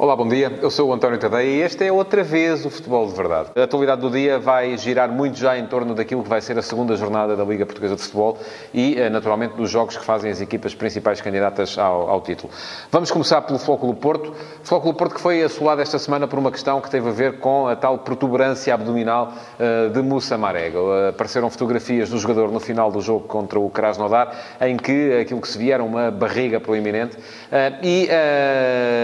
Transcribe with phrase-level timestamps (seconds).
[0.00, 0.56] Olá, bom dia.
[0.62, 3.50] Eu sou o António Tadeia e este é outra vez o Futebol de Verdade.
[3.56, 6.62] A atualidade do dia vai girar muito já em torno daquilo que vai ser a
[6.62, 8.38] segunda jornada da Liga Portuguesa de Futebol
[8.72, 12.48] e, eh, naturalmente, dos jogos que fazem as equipas principais candidatas ao, ao título.
[12.92, 14.32] Vamos começar pelo Flóculo Porto.
[14.62, 17.66] Flóculo Porto que foi assolado esta semana por uma questão que teve a ver com
[17.66, 20.78] a tal protuberância abdominal uh, de Moussa Marega.
[20.78, 25.40] Uh, apareceram fotografias do jogador no final do jogo contra o Krasnodar em que aquilo
[25.40, 28.08] que se via era uma barriga proeminente uh, e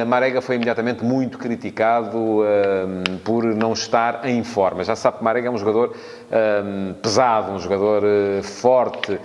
[0.07, 2.45] Marega foi imediatamente muito criticado um,
[3.25, 4.85] por não estar em forma.
[4.85, 5.95] Já sabe que Marega é um jogador
[6.35, 9.21] um, pesado, um jogador uh, forte, uh,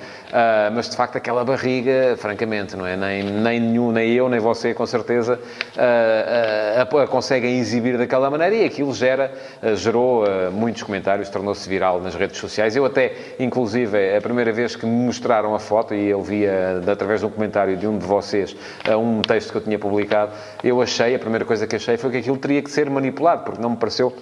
[0.73, 2.95] mas de facto aquela barriga, francamente, não é?
[2.95, 5.39] Nem, nem nenhum, nem eu, nem você, com certeza,
[5.75, 9.31] uh, a, conseguem exibir daquela maneira e aquilo gera,
[9.75, 12.75] gerou muitos comentários, tornou-se viral nas redes sociais.
[12.75, 17.21] Eu até, inclusive, a primeira vez que me mostraram a foto, e eu via através
[17.21, 18.55] de um comentário de um de vocês,
[18.99, 20.31] um texto que eu tinha publicado,
[20.63, 23.61] eu achei, a primeira coisa que achei foi que aquilo teria que ser manipulado, porque
[23.61, 24.13] não me pareceu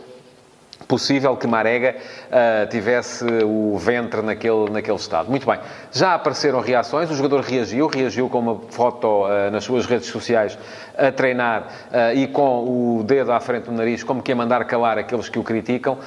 [0.88, 5.30] possível que Marega uh, tivesse o ventre naquele, naquele estado.
[5.30, 5.60] Muito bem,
[5.92, 10.58] já apareceram reações, o jogador reagiu, reagiu com uma foto uh, nas suas redes sociais
[10.98, 14.64] a treinar uh, e com o dedo à frente do nariz, como que a mandar
[14.66, 15.98] calar aqueles que o criticam.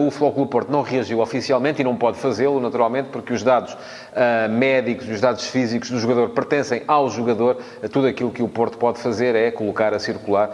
[0.00, 3.76] o Flóculo Porto não reagiu oficialmente e não pode fazê-lo, naturalmente, porque os dados
[4.50, 7.58] médicos e os dados físicos do jogador pertencem ao jogador.
[7.90, 10.50] tudo aquilo que o Porto pode fazer é colocar a circular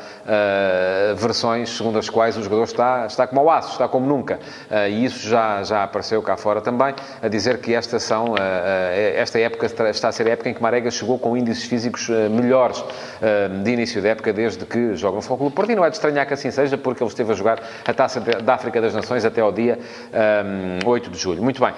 [1.17, 4.39] versões segundo as quais o jogador está, está como ao aço está como nunca.
[4.71, 8.37] Uh, e isso já, já apareceu cá fora também, a dizer que esta, são, uh,
[9.17, 12.85] esta época está a ser a época em que Marega chegou com índices físicos melhores
[13.63, 15.73] de início da época, desde que joga no do Porto.
[15.73, 18.21] E não é de estranhar que assim seja, porque ele esteve a jogar a Taça
[18.21, 19.79] da África das Nações até ao dia
[20.85, 21.43] um, 8 de julho.
[21.43, 21.75] Muito bem.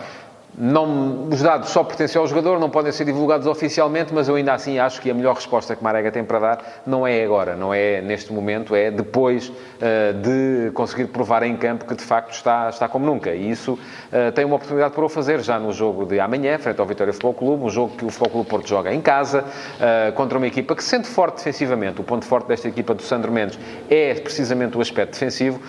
[0.58, 4.54] Não, os dados só pertencem ao jogador, não podem ser divulgados oficialmente, mas eu ainda
[4.54, 7.74] assim acho que a melhor resposta que Marega tem para dar não é agora, não
[7.74, 12.70] é neste momento, é depois uh, de conseguir provar em campo que de facto está,
[12.70, 13.34] está como nunca.
[13.34, 16.80] E isso uh, tem uma oportunidade para o fazer já no jogo de amanhã, frente
[16.80, 20.12] ao Vitória Futebol Clube, um jogo que o Futebol Clube Porto joga em casa, uh,
[20.14, 22.00] contra uma equipa que se sente forte defensivamente.
[22.00, 23.58] O ponto forte desta equipa do Sandro Mendes
[23.90, 25.60] é precisamente o aspecto defensivo,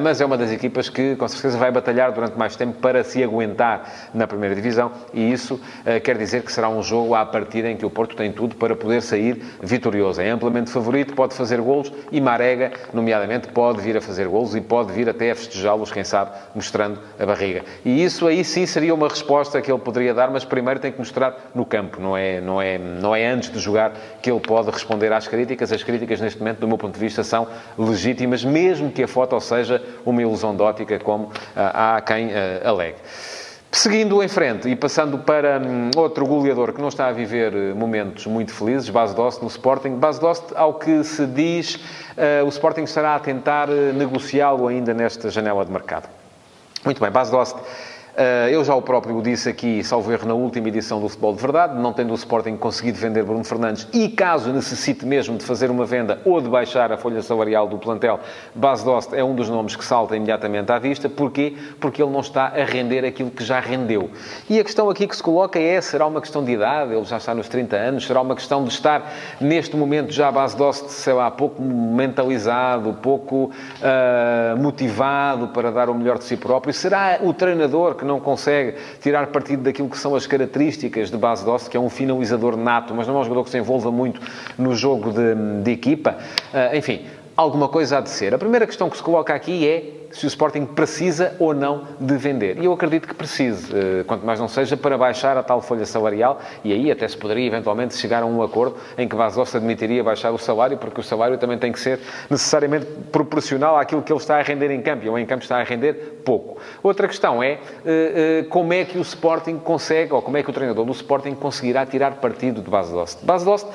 [0.00, 3.22] mas é uma das equipas que com certeza vai batalhar durante mais tempo para se
[3.22, 7.68] aguentar na primeira divisão e isso uh, quer dizer que será um jogo à partida
[7.68, 10.20] em que o Porto tem tudo para poder sair vitorioso.
[10.20, 14.60] É amplamente favorito, pode fazer golos e Marega, nomeadamente, pode vir a fazer golos e
[14.60, 17.64] pode vir até a festejá-los, quem sabe, mostrando a barriga.
[17.84, 20.98] E isso aí sim seria uma resposta que ele poderia dar, mas primeiro tem que
[20.98, 24.70] mostrar no campo, não é, não é, não é antes de jogar que ele pode
[24.70, 25.72] responder às críticas.
[25.72, 27.46] As críticas, neste momento, do meu ponto de vista, são
[27.78, 32.30] legítimas, mesmo que a foto seja uma ilusão de ótica, como uh, há quem uh,
[32.64, 32.96] alegue.
[33.78, 37.72] Seguindo em frente e passando para hum, outro goleador que não está a viver eh,
[37.72, 39.90] momentos muito felizes, Bas Dost no Sporting.
[39.90, 44.92] Bas Dost, ao que se diz, uh, o Sporting estará a tentar eh, negociá-lo ainda
[44.92, 46.08] nesta janela de mercado.
[46.84, 47.60] Muito bem, Bas Dost eh,
[48.50, 51.80] eu já o próprio disse aqui, salvo erro, na última edição do Futebol de Verdade,
[51.80, 55.84] não tendo o Sporting conseguido vender Bruno Fernandes e caso necessite mesmo de fazer uma
[55.84, 58.20] venda ou de baixar a folha salarial do plantel,
[58.54, 61.08] Bas Dost é um dos nomes que salta imediatamente à vista.
[61.08, 61.54] Porquê?
[61.80, 64.10] Porque ele não está a render aquilo que já rendeu.
[64.48, 66.92] E a questão aqui que se coloca é, será uma questão de idade?
[66.92, 68.06] Ele já está nos 30 anos?
[68.06, 73.44] Será uma questão de estar, neste momento, já Bas Dost, sei lá, pouco mentalizado, pouco
[73.46, 76.72] uh, motivado para dar o melhor de si próprio?
[76.74, 81.44] Será o treinador que não consegue tirar partido daquilo que são as características de base
[81.44, 84.20] Dost, que é um finalizador nato, mas não é um jogador que se envolva muito
[84.58, 86.18] no jogo de, de equipa.
[86.52, 87.04] Uh, enfim,
[87.38, 88.34] alguma coisa há de ser.
[88.34, 92.16] A primeira questão que se coloca aqui é se o Sporting precisa ou não de
[92.16, 92.58] vender.
[92.58, 95.86] E eu acredito que precise, eh, quanto mais não seja, para baixar a tal folha
[95.86, 100.02] salarial, e aí até se poderia eventualmente chegar a um acordo em que Vazos admitiria
[100.02, 104.18] baixar o salário, porque o salário também tem que ser necessariamente proporcional àquilo que ele
[104.18, 106.58] está a render em campo, e ele em campo está a render pouco.
[106.82, 110.50] Outra questão é eh, eh, como é que o Sporting consegue, ou como é que
[110.50, 112.92] o treinador do Sporting conseguirá tirar partido de Base
[113.44, 113.68] Dost.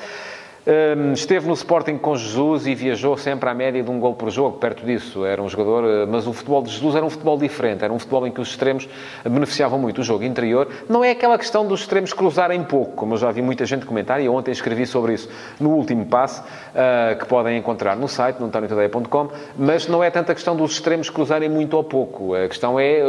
[0.66, 4.30] Um, esteve no Sporting com Jesus e viajou sempre à média de um gol por
[4.30, 5.22] jogo, perto disso.
[5.22, 7.98] Era um jogador, eh, mas o futebol de Jesus era um futebol diferente, era um
[7.98, 8.88] futebol em que os extremos
[9.22, 10.00] beneficiavam muito.
[10.00, 13.42] O jogo interior não é aquela questão dos extremos cruzarem pouco, como eu já vi
[13.42, 15.28] muita gente comentar e ontem escrevi sobre isso
[15.60, 19.28] no último passe, uh, que podem encontrar no site, no antoniotadeia.com,
[19.58, 22.34] mas não é tanta questão dos extremos cruzarem muito ou pouco.
[22.34, 23.02] A questão é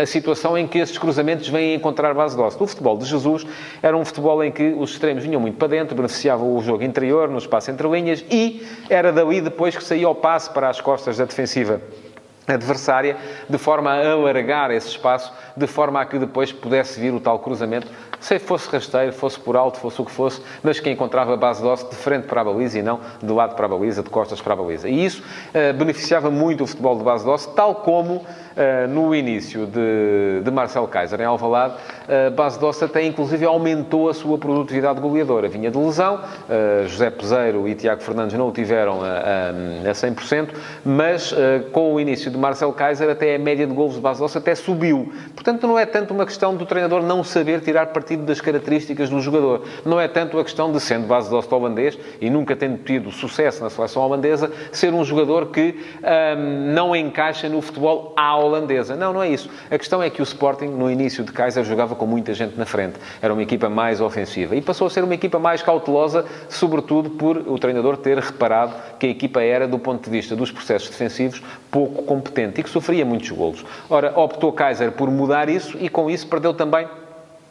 [0.00, 3.46] a situação em que esses cruzamentos vêm encontrar base de O futebol de Jesus
[3.80, 7.28] era um futebol em que os extremos vinham muito para dentro, beneficiavam o jogo interior,
[7.28, 11.16] no espaço entre linhas, e era dali depois que saía o passe para as costas
[11.16, 11.80] da defensiva
[12.48, 13.16] adversária,
[13.48, 17.38] de forma a alargar esse espaço, de forma a que depois pudesse vir o tal
[17.38, 17.88] cruzamento
[18.20, 21.88] se fosse rasteiro, fosse por alto, fosse o que fosse, mas que encontrava base doce
[21.88, 24.54] de frente para a baliza e não de lado para a baliza, de costas para
[24.54, 24.88] a baliza.
[24.88, 28.24] E isso uh, beneficiava muito o futebol de base doce, tal como
[28.58, 34.08] Uh, no início de, de Marcel Kaiser em Alvalade, uh, Base Doce até inclusive aumentou
[34.08, 35.48] a sua produtividade goleadora.
[35.48, 39.92] Vinha de lesão, uh, José Peseiro e Tiago Fernandes não o tiveram a, a, a
[39.92, 40.48] 100%,
[40.84, 41.32] mas
[41.70, 44.54] com o início de Marcel Kaiser até a média de golos de Base Doce até
[44.54, 45.12] subiu.
[45.34, 49.20] Portanto, não é tanto uma questão do treinador não saber tirar partido das características do
[49.20, 49.62] jogador.
[49.84, 53.62] Não é tanto a questão de, sendo Base Doce holandês e nunca tendo tido sucesso
[53.62, 58.96] na seleção holandesa, ser um jogador que um, não encaixa no futebol ao holandesa.
[58.96, 59.50] Não, não é isso.
[59.70, 62.66] A questão é que o Sporting, no início de Kaiser, jogava com muita gente na
[62.66, 62.98] frente.
[63.20, 64.54] Era uma equipa mais ofensiva.
[64.54, 69.06] E passou a ser uma equipa mais cautelosa, sobretudo por o treinador ter reparado que
[69.06, 73.04] a equipa era, do ponto de vista dos processos defensivos, pouco competente e que sofria
[73.04, 73.64] muitos golos.
[73.88, 76.86] Ora, optou Kaiser por mudar isso e, com isso, perdeu também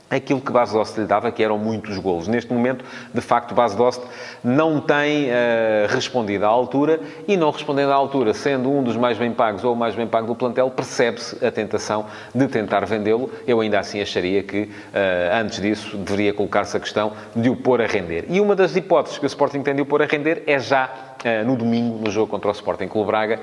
[0.10, 2.28] aquilo que Base Dost lhe dava, que eram muitos golos.
[2.28, 2.84] Neste momento,
[3.14, 4.02] de facto, Base Dost
[4.44, 9.18] não tem uh, respondido à altura e não respondendo à altura, sendo um dos mais
[9.18, 13.30] bem pagos ou o mais bem pago do plantel, percebe-se a tentação de tentar vendê-lo.
[13.46, 14.70] Eu ainda assim acharia que, uh,
[15.34, 18.26] antes disso, deveria colocar-se a questão de o pôr a render.
[18.30, 20.90] E uma das hipóteses que o Sporting tem de o pôr a render é já
[21.46, 23.40] no domingo, no jogo contra o Sporting Clube Braga.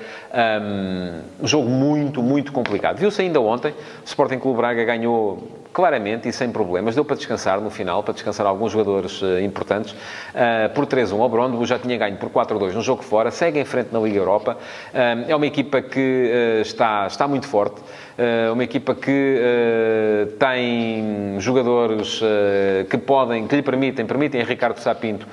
[1.41, 2.99] Um jogo muito, muito complicado.
[2.99, 6.95] Viu-se ainda ontem, o Sporting Clube Braga ganhou claramente e sem problemas.
[6.95, 9.93] Deu para descansar no final, para descansar alguns jogadores uh, importantes.
[9.93, 13.65] Uh, por 3-1 ao Brondby, já tinha ganho por 4-2 no jogo fora, segue em
[13.65, 14.57] frente na Liga Europa.
[14.57, 17.83] Uh, é uma equipa que está, está muito forte.
[18.53, 19.41] uma equipa que
[20.39, 22.21] tem jogadores
[22.89, 25.27] que podem, que lhe permitem, permitem a Ricardo Sapinto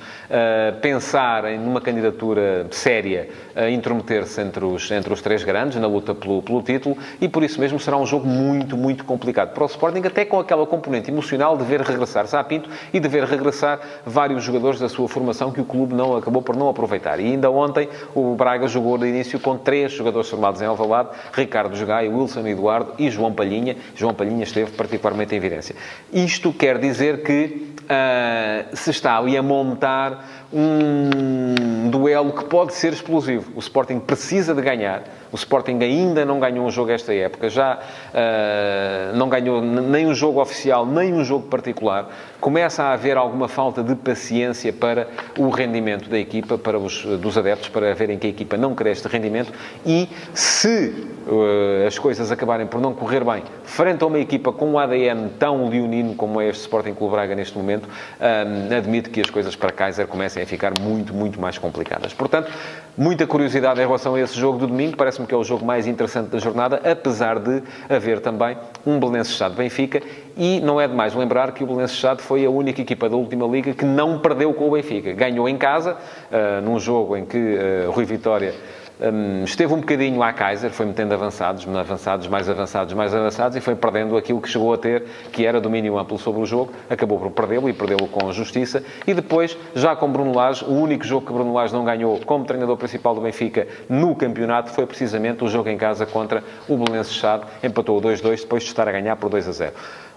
[0.80, 6.12] pensar em uma candidatura séria a intrometer-se entre os, entre os três grandes na luta
[6.12, 9.66] pelo, pelo título e por isso mesmo será um jogo muito, muito complicado para o
[9.66, 14.42] Sporting, até com aquela componente emocional de ver regressar Sapinto e de ver regressar vários
[14.42, 17.20] jogadores da sua formação que o clube não acabou por não aproveitar.
[17.20, 21.76] E ainda ontem o Braga jogou de início com três jogadores formados em Alvalade, Ricardo
[21.76, 23.76] Jogai, Wilson Eduardo e João Palhinha.
[23.94, 25.76] João Palhinha esteve particularmente em evidência.
[26.10, 32.94] Isto quer dizer que uh, se está ali a montar um duelo que pode ser
[32.94, 33.52] explosivo.
[33.54, 35.02] O Sporting precisa de ganhar
[35.32, 40.14] o Sporting ainda não ganhou um jogo esta época, já uh, não ganhou nem um
[40.14, 42.10] jogo oficial, nem um jogo particular.
[42.42, 45.06] Começa a haver alguma falta de paciência para
[45.38, 49.02] o rendimento da equipa, para os dos adeptos, para verem que a equipa não cresce
[49.02, 49.52] de rendimento
[49.86, 50.92] e se
[51.26, 55.30] uh, as coisas acabarem por não correr bem frente a uma equipa com um ADN
[55.38, 59.54] tão leonino como é este Sporting Clube Braga neste momento, uh, admito que as coisas
[59.54, 62.12] para Kaiser comecem a ficar muito, muito mais complicadas.
[62.12, 62.50] Portanto,
[62.98, 65.64] muita curiosidade em relação a esse jogo do domingo, parece parece-me que é o jogo
[65.64, 68.56] mais interessante da jornada, apesar de haver também
[68.86, 70.02] um Belenenses Chade Benfica.
[70.36, 73.46] E não é demais lembrar que o Belenenses Chade foi a única equipa da última
[73.46, 75.12] liga que não perdeu com o Benfica.
[75.12, 78.54] Ganhou em casa, uh, num jogo em que uh, Rui Vitória
[79.02, 83.60] um, esteve um bocadinho à Kaiser, foi metendo avançados, avançados, mais avançados, mais avançados, e
[83.60, 87.18] foi perdendo aquilo que chegou a ter, que era domínio amplo sobre o jogo, acabou
[87.18, 88.82] por perdê-lo e perdê-lo com justiça.
[89.06, 92.44] E depois, já com Bruno Lage, o único jogo que Bruno Lage não ganhou como
[92.44, 97.14] treinador principal do Benfica no campeonato foi precisamente o jogo em casa contra o Belenenses
[97.14, 99.72] Chade, empatou 2-2 depois de estar a ganhar por 2-0.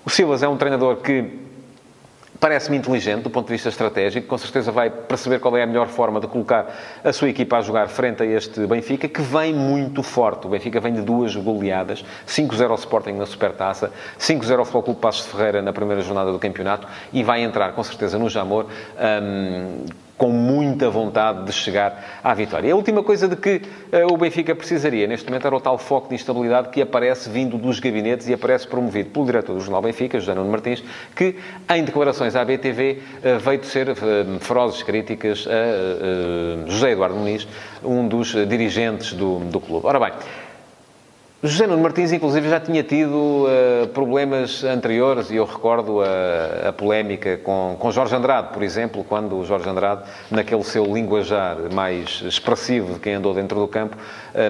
[0.05, 1.54] O Silas é um treinador que
[2.45, 5.87] parece-me inteligente do ponto de vista estratégico, com certeza vai perceber qual é a melhor
[5.87, 6.71] forma de colocar
[7.03, 10.45] a sua equipa a jogar frente a este Benfica, que vem muito forte.
[10.45, 15.25] O Benfica vem de duas goleadas, 5-0 ao Sporting na Supertaça, 5-0 ao Futebol Passos
[15.25, 18.67] de Ferreira na primeira jornada do campeonato e vai entrar, com certeza, no Jamor
[19.23, 22.71] um, com muita vontade de chegar à vitória.
[22.71, 26.09] A última coisa de que uh, o Benfica precisaria neste momento era o tal foco
[26.09, 30.19] de instabilidade que aparece vindo dos gabinetes e aparece promovido pelo diretor do Jornal Benfica,
[30.19, 30.83] José Nuno Martins,
[31.15, 31.35] que
[31.73, 33.95] em declarações à BTV uh, veio ser uh,
[34.39, 37.47] ferozes críticas a José Eduardo Muniz,
[37.83, 39.85] um dos dirigentes do, do clube.
[39.85, 40.11] Ora bem,
[41.43, 46.73] José Nuno Martins, inclusive, já tinha tido uh, problemas anteriores, e eu recordo a, a
[46.73, 52.23] polémica com, com Jorge Andrade, por exemplo, quando o Jorge Andrade, naquele seu linguajar mais
[52.25, 53.97] expressivo de quem andou dentro do campo,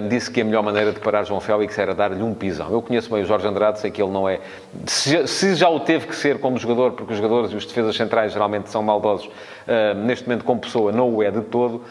[0.08, 2.70] disse que a melhor maneira de parar João Félix era dar-lhe um pisão.
[2.70, 4.40] Eu conheço bem o Jorge Andrade, sei que ele não é...
[4.86, 8.32] Se, já o teve que ser como jogador, porque os jogadores e os defesas centrais
[8.32, 11.82] geralmente são maldosos, uh, neste momento como pessoa não o é de todo,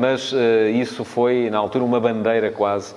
[0.00, 0.34] mas
[0.74, 2.94] isso foi, na altura, uma bandeira quase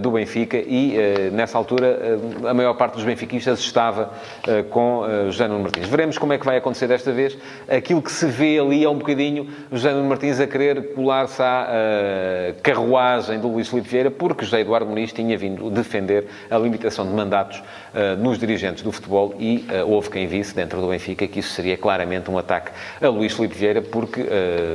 [0.00, 0.96] do Benfica e
[1.32, 4.10] nessa altura a maior parte dos benfiquistas estava
[4.70, 5.88] com José Nuno Martins.
[5.88, 7.36] Veremos como é que vai acontecer desta vez.
[7.68, 11.68] Aquilo que se vê ali é um bocadinho José Nuno Martins a querer colar-se à
[12.62, 17.12] carruagem do Luís Filipe Vieira, porque José Eduardo Muniz tinha vindo defender a limitação de
[17.12, 17.62] mandatos
[18.18, 22.30] nos dirigentes do futebol e houve quem visse dentro do Benfica que isso seria claramente
[22.30, 24.26] um ataque a Luís Filipe Vieira, porque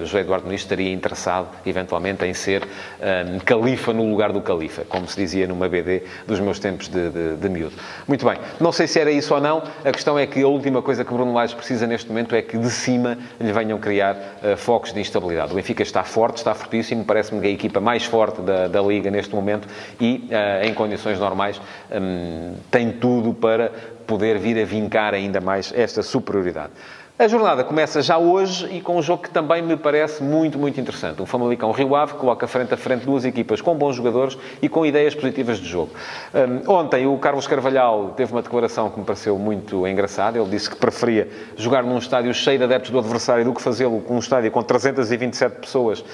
[0.01, 5.07] José Eduardo Muniz estaria interessado, eventualmente, em ser um, califa no lugar do califa, como
[5.07, 7.75] se dizia numa BD dos meus tempos de, de, de miúdo.
[8.07, 10.81] Muito bem, não sei se era isso ou não, a questão é que a última
[10.81, 14.57] coisa que Bruno Lage precisa neste momento é que de cima lhe venham criar uh,
[14.57, 15.51] focos de instabilidade.
[15.51, 19.10] O Benfica está forte, está fortíssimo, parece-me que a equipa mais forte da, da Liga
[19.10, 19.68] neste momento
[20.00, 23.72] e, uh, em condições normais, um, tem tudo para
[24.06, 26.72] poder vir a vincar ainda mais esta superioridade.
[27.20, 30.80] A jornada começa já hoje e com um jogo que também me parece muito, muito
[30.80, 31.20] interessante.
[31.20, 34.86] Um Famalicão Rio Ave coloca frente a frente duas equipas com bons jogadores e com
[34.86, 35.90] ideias positivas de jogo.
[36.32, 40.38] Um, ontem o Carlos Carvalhal teve uma declaração que me pareceu muito engraçada.
[40.38, 44.00] Ele disse que preferia jogar num estádio cheio de adeptos do adversário do que fazê-lo
[44.02, 46.06] com um estádio com 327 pessoas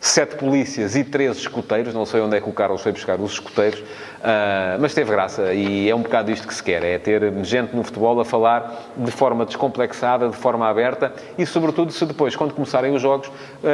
[0.00, 1.94] sete polícias e 13 escuteiros.
[1.94, 5.52] Não sei onde é que o Carlos foi buscar os escuteiros, uh, mas teve graça.
[5.52, 8.92] E é um bocado isto que se quer: é ter gente no futebol a falar
[8.96, 13.30] de forma descomplexada, de forma aberta e, sobretudo, se depois, quando começarem os jogos,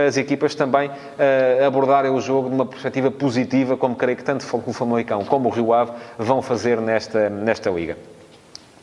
[0.06, 4.44] as equipas também uh, abordarem o jogo de uma perspectiva positiva, como creio que tanto
[4.66, 7.96] o Famalicão como o Rio Ave vão fazer nesta, nesta liga.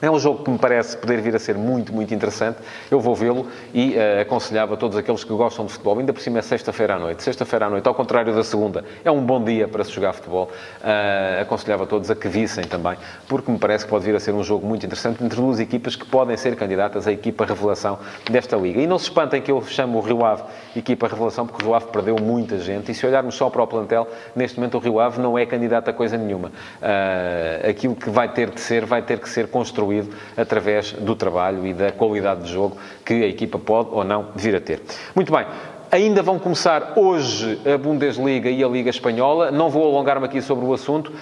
[0.01, 2.57] É um jogo que me parece poder vir a ser muito, muito interessante.
[2.89, 6.19] Eu vou vê-lo e uh, aconselhava a todos aqueles que gostam de futebol, ainda por
[6.19, 7.21] cima é sexta-feira à noite.
[7.21, 10.49] Sexta-feira à noite, ao contrário da segunda, é um bom dia para se jogar futebol.
[10.81, 14.19] Uh, aconselhava a todos a que vissem também, porque me parece que pode vir a
[14.19, 17.99] ser um jogo muito interessante entre duas equipas que podem ser candidatas à equipa revelação
[18.27, 18.81] desta liga.
[18.81, 20.41] E não se espantem que eu chamo o Rio Ave
[20.75, 23.67] equipa revelação, porque o Rio Ave perdeu muita gente e se olharmos só para o
[23.67, 26.47] plantel, neste momento o Rio Ave não é candidato a coisa nenhuma.
[26.47, 31.15] Uh, aquilo que vai ter de ser, vai ter que ser construído construído através do
[31.15, 34.81] trabalho e da qualidade de jogo que a equipa pode ou não vir a ter.
[35.15, 35.45] Muito bem.
[35.91, 39.51] Ainda vão começar hoje a Bundesliga e a Liga Espanhola.
[39.51, 41.09] Não vou alongar-me aqui sobre o assunto.
[41.09, 41.13] Uh,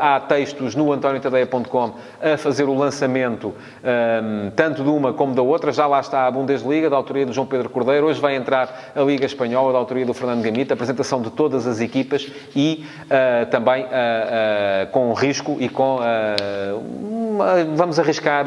[0.00, 5.70] há textos no antoniotadeia.com a fazer o lançamento um, tanto de uma como da outra.
[5.70, 8.08] Já lá está a Bundesliga, da autoria de João Pedro Cordeiro.
[8.08, 10.74] Hoje vai entrar a Liga Espanhola, da autoria do Fernando Gamita.
[10.74, 16.00] Apresentação de todas as equipas e uh, também uh, com risco e com...
[17.76, 18.44] vamos arriscar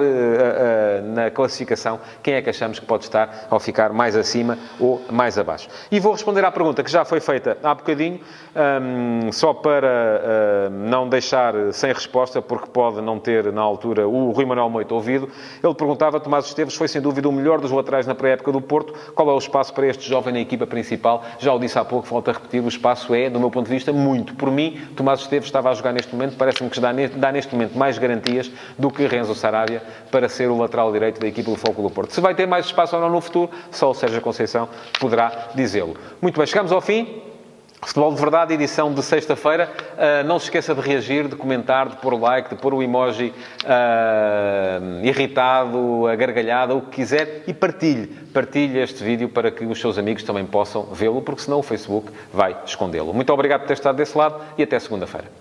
[1.13, 5.37] na classificação quem é que achamos que pode estar ao ficar mais acima ou mais
[5.37, 5.67] abaixo.
[5.91, 8.19] E vou responder à pergunta que já foi feita há bocadinho,
[8.55, 14.31] um, só para uh, não deixar sem resposta, porque pode não ter, na altura, o
[14.31, 15.29] Rui Manuel Moito ouvido.
[15.63, 18.93] Ele perguntava, Tomás Esteves foi sem dúvida o melhor dos laterais na pré-época do Porto.
[19.13, 21.23] Qual é o espaço para este jovem na equipa principal?
[21.39, 23.73] Já o disse há pouco, volto a repetir, o espaço é, do meu ponto de
[23.73, 24.35] vista, muito.
[24.35, 27.97] Por mim, Tomás Esteves estava a jogar neste momento, parece-me que dá neste momento mais
[27.97, 31.89] garantias do que Renzo Sarabia para ser o lateral direito da equipa do Foco do
[31.89, 32.11] Porto.
[32.13, 34.67] Se vai ter mais espaço ou não no futuro, só o Sérgio Conceição
[34.99, 35.95] poderá dizê-lo.
[36.21, 37.21] Muito bem, chegamos ao fim.
[37.83, 39.71] Futebol de Verdade, edição de sexta-feira.
[39.93, 42.83] Uh, não se esqueça de reagir, de comentar, de pôr o like, de pôr o
[42.83, 43.33] emoji
[43.63, 48.05] uh, irritado, agargalhado, o que quiser e partilhe.
[48.05, 52.11] Partilhe este vídeo para que os seus amigos também possam vê-lo, porque senão o Facebook
[52.31, 53.15] vai escondê-lo.
[53.15, 55.40] Muito obrigado por ter estado desse lado e até segunda-feira.